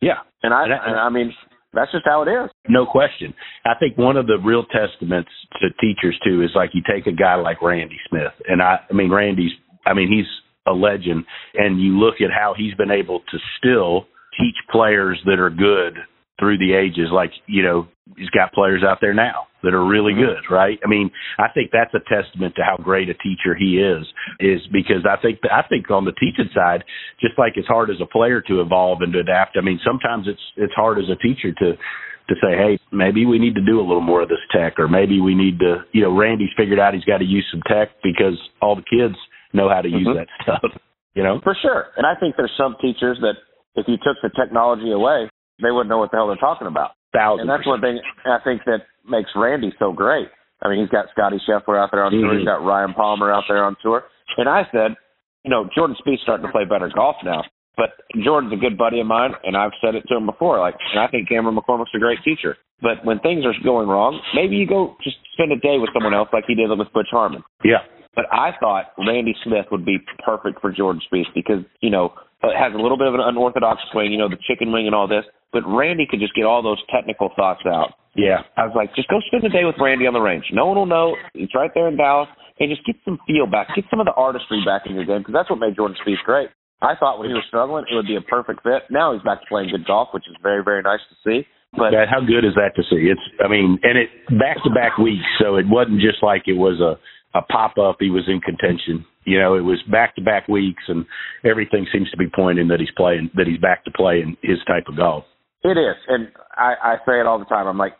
[0.00, 1.34] yeah, And I, And I- and I mean,
[1.76, 2.50] that's just how it is.
[2.68, 3.34] no question.
[3.64, 7.12] I think one of the real testaments to teachers too is like you take a
[7.12, 9.52] guy like Randy Smith, and I, I mean Randy's,
[9.84, 10.26] I mean he's
[10.66, 14.06] a legend, and you look at how he's been able to still
[14.38, 15.94] teach players that are good
[16.40, 17.08] through the ages.
[17.12, 17.86] Like you know,
[18.16, 20.78] he's got players out there now that are really good, right?
[20.84, 24.06] I mean, I think that's a testament to how great a teacher he is.
[24.38, 26.84] Is because I think I think on the teaching side,
[27.20, 29.58] just like it's hard as a player to evolve and to adapt.
[29.58, 33.38] I mean, sometimes it's it's hard as a teacher to to say, hey, maybe we
[33.38, 36.02] need to do a little more of this tech, or maybe we need to, you
[36.02, 39.14] know, Randy's figured out he's got to use some tech because all the kids
[39.52, 40.14] know how to use Mhm.
[40.16, 40.62] that stuff.
[41.16, 41.86] You know, For sure.
[41.96, 43.36] And I think there's some teachers that
[43.74, 45.30] if you took the technology away,
[45.62, 46.90] they wouldn't know what the hell they're talking about.
[47.14, 47.48] thousand.
[47.48, 50.28] And that's one thing I think that makes Randy so great.
[50.62, 52.32] I mean, he's got Scotty Scheffler out there on tour.
[52.32, 52.38] Mhm.
[52.38, 54.04] He's got Ryan Palmer out there on tour.
[54.38, 54.96] And I said,
[55.44, 57.44] you know, Jordan Spieth's starting to play better golf now.
[57.76, 57.90] But
[58.24, 60.58] Jordan's a good buddy of mine, and I've said it to him before.
[60.58, 62.56] Like, and I think Cameron McCormick's a great teacher.
[62.80, 66.14] But when things are going wrong, maybe you go just spend a day with someone
[66.14, 67.44] else, like he did with Butch Harmon.
[67.64, 67.82] Yeah,
[68.14, 72.14] But I thought Randy Smith would be perfect for Jordan Spieth because you know
[72.46, 74.94] Uh, has a little bit of an unorthodox swing, you know, the chicken wing and
[74.94, 75.24] all this.
[75.52, 77.94] But Randy could just get all those technical thoughts out.
[78.14, 78.46] yeah.
[78.56, 80.44] I was like, just go spend a day with Randy on the range.
[80.52, 81.16] No one will know.
[81.34, 82.28] It's right there in Dallas,
[82.60, 85.20] and just get some feel back, get some of the artistry back in your game
[85.20, 86.50] because that's what made Jordan Spieth great.
[86.82, 88.84] I thought when he was struggling, it would be a perfect fit.
[88.90, 91.46] Now he's back to playing good golf, which is very, very nice to see.
[91.72, 93.08] But Yeah, how good is that to see?
[93.08, 96.56] It's, I mean, and it back to back weeks, so it wasn't just like it
[96.56, 97.00] was a
[97.34, 97.96] a pop up.
[98.00, 99.04] He was in contention.
[99.24, 101.04] You know, it was back to back weeks, and
[101.44, 104.84] everything seems to be pointing that he's playing, that he's back to playing his type
[104.88, 105.24] of golf.
[105.64, 107.66] It is, and I, I say it all the time.
[107.66, 107.94] I'm like,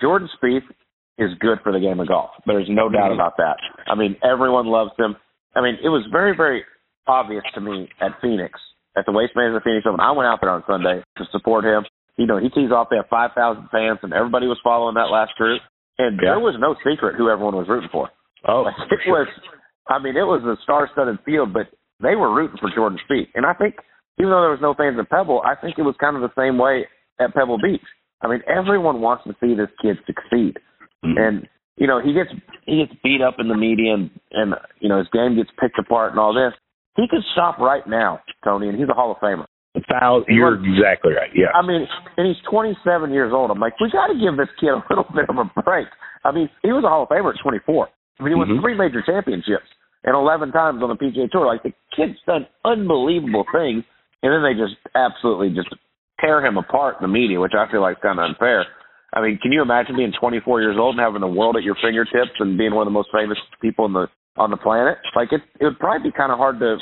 [0.00, 0.68] Jordan Spieth
[1.18, 2.30] is good for the game of golf.
[2.44, 3.56] There's no doubt about that.
[3.88, 5.16] I mean, everyone loves him.
[5.54, 6.62] I mean, it was very, very
[7.06, 8.60] obvious to me at Phoenix,
[8.98, 10.00] at the Waste Management Phoenix Open.
[10.00, 11.84] I went out there on Sunday to support him.
[12.18, 12.88] You know, he tees off.
[12.90, 15.62] They have 5,000 fans, and everybody was following that last group.
[15.98, 16.36] And Yeah.
[16.36, 18.10] there was no secret who everyone was rooting for.
[18.48, 19.26] Oh, it was,
[19.88, 21.66] I mean, it was a star-studded field, but
[22.02, 23.28] they were rooting for Jordan Spieth.
[23.34, 23.74] And I think,
[24.18, 26.32] even though there was no fans at Pebble, I think it was kind of the
[26.40, 26.86] same way
[27.20, 27.82] at Pebble Beach.
[28.22, 30.58] I mean, everyone wants to see this kid succeed,
[31.04, 31.18] Mhm.
[31.20, 32.32] and you know, he gets
[32.64, 35.78] he gets beat up in the media, and and you know, his game gets picked
[35.78, 36.54] apart and all this.
[36.96, 39.44] He could stop right now, Tony, and he's a Hall of Famer.
[39.90, 41.28] Foul, you're exactly right.
[41.34, 41.52] Yeah.
[41.54, 43.50] I mean, and he's 27 years old.
[43.50, 45.86] I'm like, we got to give this kid a little bit of a break.
[46.24, 47.88] I mean, he was a Hall of Famer at 24.
[48.18, 48.60] He won Mhm.
[48.60, 49.68] three major championships
[50.04, 51.46] and 11 times on the PGA Tour.
[51.46, 53.84] Like the kid's done unbelievable things,
[54.22, 55.68] and then they just absolutely just
[56.20, 58.64] tear him apart in the media, which I feel like is kind of unfair.
[59.12, 61.76] I mean, can you imagine being 24 years old and having the world at your
[61.76, 64.98] fingertips and being one of the most famous people in the on the planet?
[65.14, 66.78] Like it, it would probably be kind of hard to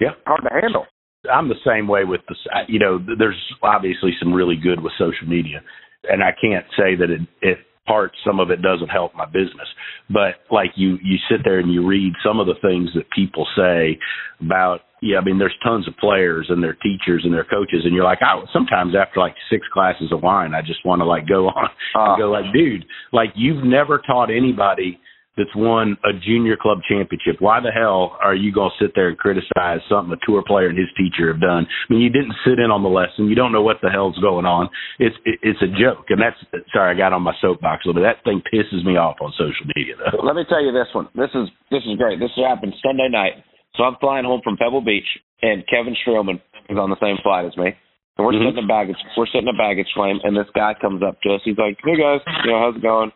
[0.00, 0.14] Yeah.
[0.26, 0.86] hard to handle.
[1.30, 2.36] I'm the same way with the,
[2.68, 5.60] you know, there's obviously some really good with social media,
[6.08, 9.68] and I can't say that it, it parts some of it doesn't help my business,
[10.10, 13.46] but like you, you sit there and you read some of the things that people
[13.56, 13.98] say
[14.40, 17.94] about, yeah, I mean, there's tons of players and their teachers and their coaches, and
[17.94, 21.28] you're like, I sometimes after like six glasses of wine, I just want to like
[21.28, 24.98] go on Uh, and go like, dude, like you've never taught anybody
[25.36, 27.36] that's won a junior club championship.
[27.40, 30.68] Why the hell are you going to sit there and criticize something a tour player
[30.68, 31.66] and his teacher have done?
[31.68, 33.28] I mean, you didn't sit in on the lesson.
[33.28, 34.68] You don't know what the hell's going on.
[34.98, 36.40] It's it's a joke, and that's
[36.72, 38.08] sorry I got on my soapbox a little bit.
[38.08, 40.24] That thing pisses me off on social media though.
[40.24, 41.08] Let me tell you this one.
[41.14, 42.18] This is this is great.
[42.18, 43.44] This happened Sunday night.
[43.76, 45.06] So I'm flying home from Pebble Beach,
[45.42, 47.76] and Kevin Stroman is on the same flight as me.
[48.16, 48.48] And we're Mhm.
[48.48, 48.96] sitting in baggage.
[49.16, 51.42] We're sitting in baggage claim, and this guy comes up to us.
[51.44, 53.12] He's like, "Hey guys, you know how's it going?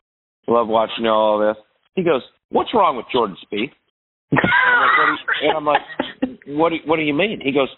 [0.46, 1.56] Love watching you all this."
[2.00, 3.72] He goes, "What's wrong with Jordan Spieth?"
[4.32, 5.84] And I'm like, what do you, I'm like,
[6.58, 7.68] "What do, what do you mean?" He goes,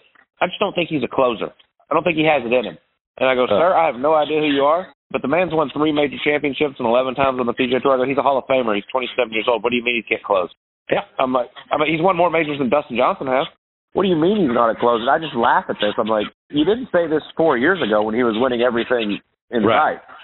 [0.41, 1.51] "I just don't think he's a closer.
[1.89, 2.77] I don't think he has it in him."
[3.19, 5.69] And I go, sir, I have no idea who you are, but the man's won
[5.69, 7.93] three major championships and 11 times on the PGA Tour.
[7.93, 8.73] I go, he's a Hall of Famer.
[8.73, 9.61] He's 27 years old.
[9.61, 10.49] What do you mean he can't close?
[10.89, 11.05] Yeah.
[11.19, 13.45] I'm like, I mean, he's won more majors than Dustin Johnson has.
[13.93, 15.05] What do you mean he's not a closer?
[15.05, 15.93] I just laugh at this.
[16.01, 19.61] I'm like, you didn't say this four years ago when he was winning everything in
[19.63, 20.01] Right.
[20.01, 20.15] sight.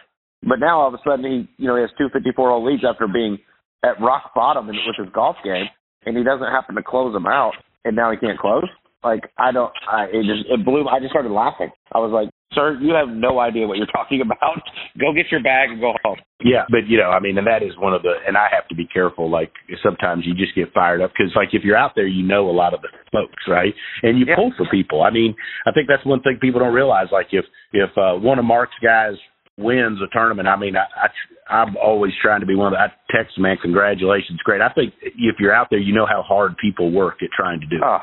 [0.41, 2.81] But now all of a sudden he, you know, he has two 54 hole leads
[2.83, 3.37] after being
[3.83, 5.65] at rock bottom in, with his golf game,
[6.05, 7.53] and he doesn't happen to close them out,
[7.85, 8.65] and now he can't close.
[9.03, 10.87] Like I don't, I it just it blew.
[10.87, 11.69] I just started laughing.
[11.93, 14.59] I was like, "Sir, you have no idea what you're talking about.
[14.99, 17.63] Go get your bag and go home." Yeah, but you know, I mean, and that
[17.63, 19.29] is one of the, and I have to be careful.
[19.29, 22.49] Like sometimes you just get fired up because, like, if you're out there, you know
[22.49, 23.73] a lot of the folks, right?
[24.03, 24.35] And you Yeah.
[24.35, 25.01] pull for people.
[25.01, 25.33] I mean,
[25.65, 27.07] I think that's one thing people don't realize.
[27.09, 29.15] Like, if if uh, one of Mark's guys
[29.59, 31.09] wins a tournament, I mean, I, I
[31.49, 32.79] I'm always trying to be one of the.
[32.79, 34.61] I text man, congratulations, great.
[34.61, 37.65] I think if you're out there, you know how hard people work at trying to
[37.65, 37.83] do it.
[37.83, 37.97] Oh,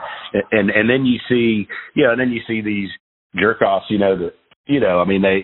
[0.51, 2.91] and and then you see you know and then you see these
[3.37, 4.33] jerk offs you know that
[4.67, 5.43] you know i mean they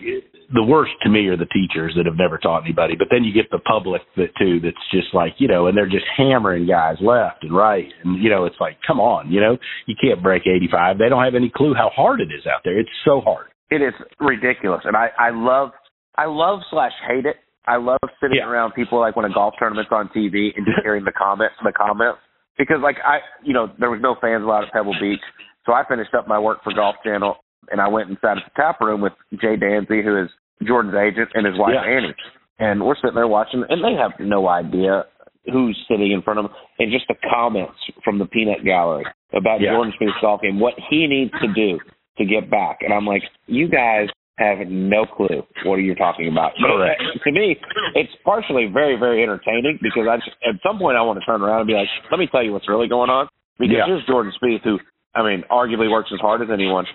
[0.53, 3.33] the worst to me are the teachers that have never taught anybody but then you
[3.33, 6.95] get the public that too that's just like you know and they're just hammering guys
[7.01, 9.57] left and right and you know it's like come on you know?
[9.85, 12.79] You can't break 85 they don't have any clue how hard it is out there.
[12.79, 13.47] It's so hard.
[13.69, 15.71] It is ridiculous, and I I love
[16.15, 17.37] I love slash hate it.
[17.65, 18.49] I love sitting Yeah.
[18.49, 21.71] around people like when a golf tournament's on TV and just hearing the comments, the
[21.71, 22.19] comments,
[22.57, 25.21] because like I, you know, there was no fans allowed at Pebble Beach,
[25.65, 27.37] so I finished up my work for Golf Channel
[27.71, 30.29] and I went and sat at the tap room with Jay Danzi, who is
[30.67, 31.89] Jordan's agent, and his wife Yeah.
[31.89, 32.13] Annie,
[32.59, 35.05] and we're sitting there watching, and they have no idea
[35.51, 37.73] who's sitting in front of them, and just the comments
[38.03, 39.71] from the peanut gallery about Yeah.
[39.71, 41.79] Jordan Spieth's golf game, what he needs to do
[42.17, 46.53] to get back, and I'm like, you guys have no clue what you're talking about.
[46.59, 47.01] But Correct.
[47.01, 47.55] uh, to me,
[47.95, 51.41] it's partially very, very entertaining because I just, at some point I want to turn
[51.41, 53.27] around and be like, let me tell you what's really going on.
[53.59, 53.85] Because Yeah.
[53.85, 54.79] here's Jordan Spieth, who
[55.15, 56.85] I mean, arguably works as hard as anyone.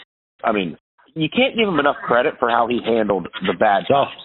[0.43, 0.77] I mean,
[1.15, 4.23] you can't give him enough credit for how he handled the bad oh times.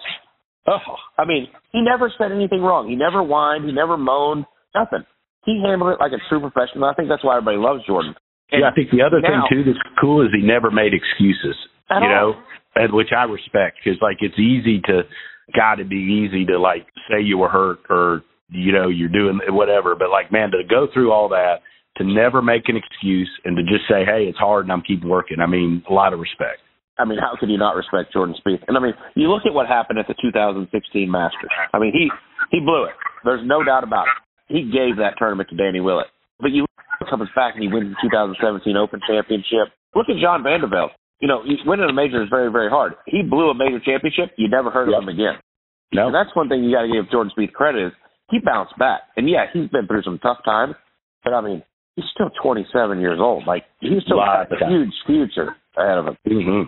[0.66, 2.88] oh I mean, he never said anything wrong.
[2.88, 3.64] He never whined.
[3.64, 4.44] He never moaned.
[4.74, 5.04] Nothing.
[5.46, 6.86] He handled it like a true professional.
[6.90, 8.14] I think that's why everybody loves Jordan.
[8.50, 10.92] And yeah, I think the other now- thing too that's cool is he never made
[10.92, 11.54] excuses.
[11.90, 12.34] You all.
[12.76, 15.02] And which I respect because like it's easy to,
[15.54, 19.40] got to be easy to like say you were hurt or you know you're doing
[19.48, 21.60] whatever, but like man, to go through all that
[21.96, 25.08] to never make an excuse and to just say, hey, it's hard and I'm keeping
[25.08, 25.38] working.
[25.40, 26.58] I mean, a lot of respect.
[26.98, 28.62] I mean, how could you not respect Jordan Spieth?
[28.68, 30.70] And I mean, you look at what happened at the 2016
[31.10, 31.50] Masters.
[31.72, 32.10] I mean, he
[32.50, 32.94] he blew it.
[33.24, 34.18] There's no doubt about it.
[34.46, 36.06] He gave that tournament to Danny Willett.
[36.38, 36.66] But you
[37.10, 39.74] comes back and he wins the 2017 Open Championship.
[39.94, 40.92] Look at John Van de Velde.
[41.24, 43.00] You know, winning a major is very, very hard.
[43.06, 44.36] He blew a major championship.
[44.36, 44.96] You never heard Yep.
[44.98, 45.40] of him again.
[45.90, 47.92] No, And that's one thing you got to give Jordan Spieth credit is
[48.30, 49.02] he bounced back.
[49.16, 50.74] And yeah, he's been through some tough times,
[51.24, 51.62] but I mean,
[51.96, 53.46] he's still 27 years old.
[53.46, 56.16] Like he's still got a huge future ahead of him.
[56.28, 56.62] Mm-hmm.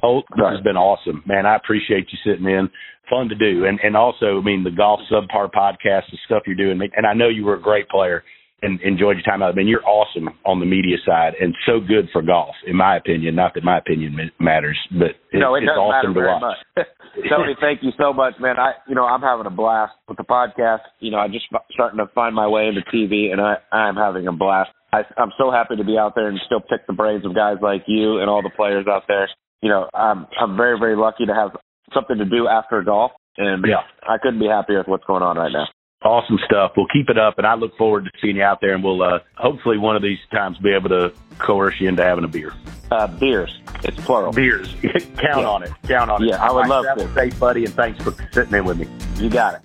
[0.00, 0.52] Colt, this Right.
[0.54, 1.44] has been awesome, man.
[1.46, 2.70] I appreciate you sitting in.
[3.10, 6.54] Fun to do, and and also, I mean, the golf subpar podcast, the stuff you're
[6.54, 8.22] doing, and I know you were a great player
[8.62, 9.52] and enjoyed your time out.
[9.52, 12.96] I mean, you're awesome on the media side, and so good for golf, in my
[12.96, 13.34] opinion.
[13.34, 16.56] Not that my opinion matters, but it, no, it it's awesome to watch.
[17.30, 18.58] Tony, thank you so much, man.
[18.58, 20.80] I, you know, I'm having a blast with the podcast.
[21.00, 24.26] You know, I'm just starting to find my way into TV, and I, I'm having
[24.26, 24.70] a blast.
[24.92, 27.56] I, I'm so happy to be out there and still pick the brains of guys
[27.60, 29.28] like you and all the players out there.
[29.62, 31.50] You know, I'm, I'm very, very lucky to have
[31.94, 33.82] something to do after golf, and Yeah.
[34.08, 35.66] I couldn't be happier with what's going on right now.
[36.02, 36.72] Awesome stuff.
[36.76, 38.72] We'll keep it up, and I look forward to seeing you out there.
[38.74, 42.22] And we'll uh, hopefully one of these times be able to coerce you into having
[42.24, 42.54] a beer.
[42.92, 44.32] Uh, beers, it's plural.
[44.32, 44.72] Beers.
[44.82, 45.48] Count Yeah.
[45.48, 45.72] on it.
[45.88, 46.28] Count on it.
[46.28, 47.14] Yeah, I would All right, love to.
[47.14, 48.86] Safe, buddy, and thanks for sitting in with me.
[49.16, 49.60] You got it.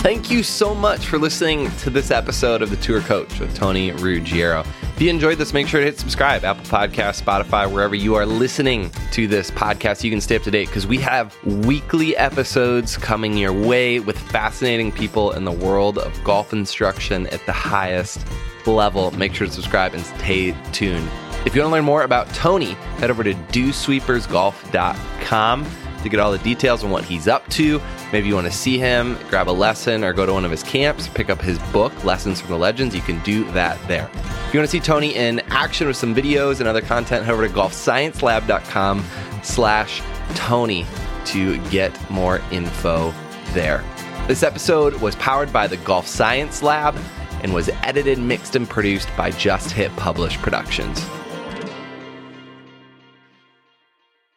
[0.00, 3.90] Thank you so much for listening to this episode of The Tour Coach with Tony
[3.90, 4.64] Ruggiero.
[5.00, 8.26] If you enjoyed this, make sure to hit subscribe, Apple Podcast, Spotify, wherever you are
[8.26, 10.04] listening to this podcast.
[10.04, 11.34] You can stay up to date because we have
[11.64, 17.40] weekly episodes coming your way with fascinating people in the world of golf instruction at
[17.46, 18.20] the highest
[18.66, 19.10] level.
[19.12, 21.08] Make sure to subscribe and stay tuned.
[21.46, 25.66] If you want to learn more about Tony, head over to dewsweepersgolf.com
[26.02, 27.80] to get all the details on what he's up to.
[28.12, 30.62] Maybe you want to see him, grab a lesson, or go to one of his
[30.62, 32.94] camps, pick up his book, Lessons from the Legends.
[32.94, 34.10] You can do that there.
[34.50, 37.32] If you want to see Tony in action with some videos and other content, head
[37.32, 39.04] over to golfsciencelab.com
[39.44, 40.02] slash
[40.34, 40.84] Tony
[41.26, 43.14] to get more info
[43.52, 43.84] there.
[44.26, 46.98] This episode was powered by the Golf Science Lab
[47.44, 51.00] and was edited, mixed, and produced by Just Hit Publish Productions.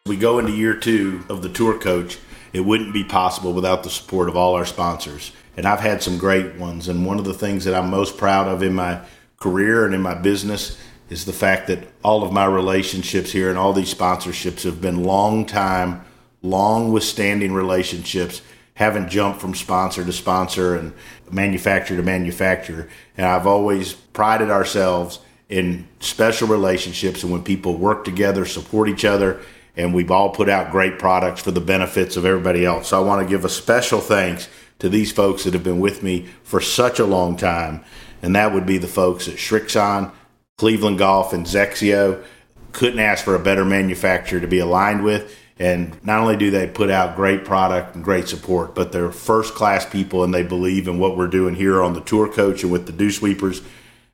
[0.06, 2.18] we go into year two of the tour coach,
[2.52, 5.32] it wouldn't be possible without the support of all our sponsors.
[5.56, 6.86] And I've had some great ones.
[6.86, 9.00] And one of the things that I'm most proud of in my
[9.44, 10.78] career and in my business
[11.10, 15.04] is the fact that all of my relationships here and all these sponsorships have been
[15.04, 16.02] long time,
[16.40, 18.40] long withstanding relationships.
[18.72, 20.94] Haven't jumped from sponsor to sponsor and
[21.30, 22.88] manufacturer to manufacturer.
[23.18, 29.04] And I've always prided ourselves in special relationships and when people work together, support each
[29.04, 29.42] other,
[29.76, 32.88] and we've all put out great products for the benefits of everybody else.
[32.88, 36.02] So I want to give a special thanks to these folks that have been with
[36.02, 37.84] me for such a long time.
[38.24, 40.10] And that would be the folks at Srixon,
[40.56, 42.24] Cleveland Golf, and XXIO.
[42.72, 45.36] Couldn't ask for a better manufacturer to be aligned with.
[45.58, 49.54] And not only do they put out great product and great support, but they're first
[49.54, 52.72] class people and they believe in what we're doing here on the tour coach and
[52.72, 53.60] with the Dew Sweepers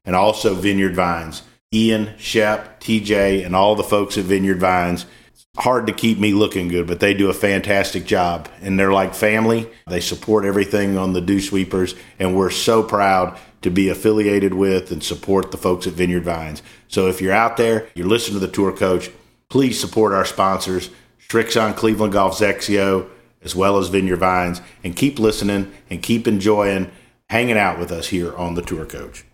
[0.05, 1.45] and also Vineyard Vines.
[1.73, 5.07] Ian, Shep, TJ, and all the folks at Vineyard Vines.
[5.33, 8.49] It's hard to keep me looking good, but they do a fantastic job.
[8.61, 9.71] And they're like family.
[9.87, 11.95] They support everything on the Dew Sweepers.
[12.19, 16.63] And we're so proud to be affiliated with and support the folks at Vineyard Vines.
[16.89, 19.11] So if you're out there, you're listening to the tour coach,
[19.49, 20.91] please support our sponsors,
[21.29, 23.09] Srixon Cleveland Golf XXIO,
[23.43, 26.91] as well as Vineyard Vines, and keep listening and keep enjoying
[27.29, 29.25] hanging out with us here on the tour coach.